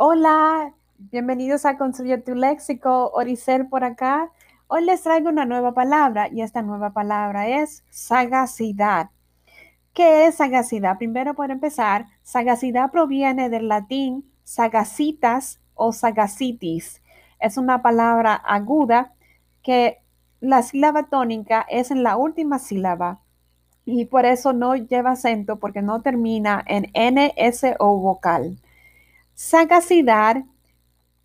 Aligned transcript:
Hola, 0.00 0.74
bienvenidos 0.96 1.66
a 1.66 1.76
Construye 1.76 2.18
tu 2.18 2.36
Léxico, 2.36 3.10
Oricel 3.14 3.66
por 3.66 3.82
acá. 3.82 4.30
Hoy 4.68 4.84
les 4.84 5.02
traigo 5.02 5.28
una 5.28 5.44
nueva 5.44 5.74
palabra 5.74 6.28
y 6.28 6.42
esta 6.42 6.62
nueva 6.62 6.92
palabra 6.92 7.48
es 7.48 7.82
sagacidad. 7.90 9.10
¿Qué 9.94 10.28
es 10.28 10.36
sagacidad? 10.36 10.98
Primero, 10.98 11.34
por 11.34 11.50
empezar, 11.50 12.06
sagacidad 12.22 12.92
proviene 12.92 13.50
del 13.50 13.66
latín 13.66 14.30
sagacitas 14.44 15.58
o 15.74 15.92
sagacitis. 15.92 17.02
Es 17.40 17.56
una 17.56 17.82
palabra 17.82 18.34
aguda 18.36 19.14
que 19.64 19.98
la 20.38 20.62
sílaba 20.62 21.08
tónica 21.08 21.66
es 21.68 21.90
en 21.90 22.04
la 22.04 22.16
última 22.16 22.60
sílaba 22.60 23.18
y 23.84 24.04
por 24.04 24.26
eso 24.26 24.52
no 24.52 24.76
lleva 24.76 25.10
acento 25.10 25.58
porque 25.58 25.82
no 25.82 26.02
termina 26.02 26.62
en 26.68 26.88
N, 26.94 27.34
S 27.36 27.74
o 27.80 27.98
vocal. 27.98 28.58
Sagacidad 29.40 30.42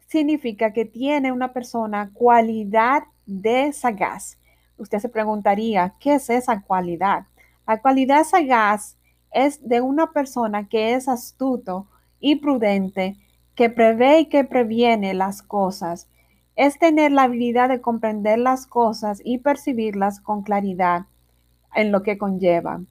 significa 0.05 0.71
que 0.71 0.85
tiene 0.85 1.31
una 1.31 1.51
persona 1.51 2.11
cualidad 2.13 3.05
de 3.25 3.73
sagaz. 3.73 4.37
Usted 4.77 4.99
se 4.99 5.09
preguntaría, 5.09 5.95
¿qué 5.99 6.13
es 6.13 6.29
esa 6.29 6.61
cualidad? 6.61 7.25
La 7.65 7.81
cualidad 7.81 8.23
sagaz 8.23 8.99
es 9.31 9.67
de 9.67 9.81
una 9.81 10.11
persona 10.11 10.69
que 10.69 10.93
es 10.93 11.07
astuto 11.07 11.87
y 12.19 12.35
prudente, 12.35 13.17
que 13.55 13.71
prevé 13.71 14.19
y 14.19 14.25
que 14.27 14.43
previene 14.43 15.15
las 15.15 15.41
cosas. 15.41 16.07
Es 16.55 16.77
tener 16.77 17.11
la 17.11 17.23
habilidad 17.23 17.67
de 17.67 17.81
comprender 17.81 18.37
las 18.37 18.67
cosas 18.67 19.21
y 19.25 19.39
percibirlas 19.39 20.19
con 20.19 20.43
claridad 20.43 21.07
en 21.73 21.91
lo 21.91 22.03
que 22.03 22.19
conlleva. 22.19 22.83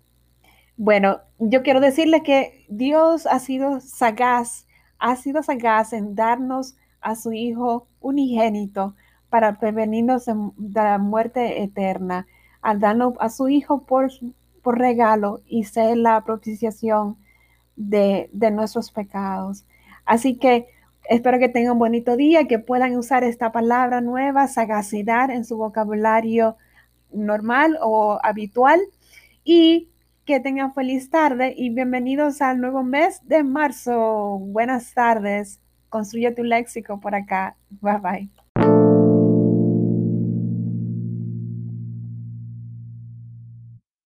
Bueno, 0.77 1.21
yo 1.39 1.63
quiero 1.63 1.79
decirle 1.79 2.25
que 2.25 2.67
Dios 2.69 3.27
ha 3.27 3.39
sido 3.39 3.79
sagaz 3.79 4.67
ha 5.03 5.17
sido 5.17 5.43
sagaz 5.43 5.93
en 5.93 6.15
darnos 6.15 6.77
a 7.01 7.17
su 7.17 7.33
Hijo 7.33 7.89
unigénito 8.01 8.95
para 9.31 9.59
prevenirnos 9.59 10.27
de, 10.27 10.35
la 10.57 10.99
muerte 10.99 11.63
eterna, 11.63 12.29
al 12.63 12.79
darnos 12.79 13.15
a 13.19 13.29
su 13.29 13.49
Hijo 13.49 13.83
por, 13.83 14.11
por 14.63 14.79
regalo 14.79 15.41
y 15.45 15.65
ser 15.65 15.97
la 15.97 16.21
propiciación 16.21 17.17
de, 17.75 18.31
de 18.33 18.53
nuestros 18.53 18.93
pecados. 18.93 19.65
Así 20.05 20.37
que 20.37 20.69
espero 21.09 21.41
que 21.41 21.49
tengan 21.49 21.73
un 21.73 21.79
bonito 21.81 22.17
día, 22.17 22.47
que 22.47 22.61
puedan 22.61 22.97
usar 22.97 23.25
esta 23.25 23.51
palabra 23.51 24.01
nueva, 24.01 24.47
sagacidad, 24.47 25.31
en 25.31 25.45
su 25.45 25.57
vocabulario 25.57 26.57
normal 27.13 27.77
o 27.83 28.21
habitual. 28.23 28.81
Y 29.43 29.89
que 30.25 30.41
tengan 30.41 30.73
feliz 30.75 31.11
tarde 31.11 31.55
y 31.57 31.71
bienvenidos 31.71 32.43
al 32.43 32.61
nuevo 32.61 32.83
mes 32.83 33.21
de 33.27 33.43
marzo. 33.43 34.39
Buenas 34.39 34.95
tardes. 34.95 35.61
Construye 35.89 36.33
tu 36.33 36.45
léxico 36.45 37.01
por 37.01 37.15
acá. 37.15 37.57
Bye 37.71 37.99
bye. 37.99 38.42